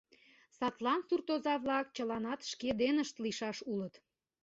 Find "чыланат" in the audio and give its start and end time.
1.95-2.39